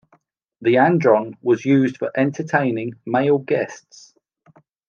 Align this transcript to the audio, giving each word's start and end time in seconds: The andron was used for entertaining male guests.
The 0.61 0.77
andron 0.77 1.37
was 1.43 1.63
used 1.63 1.97
for 1.97 2.09
entertaining 2.17 2.93
male 3.05 3.37
guests. 3.37 4.15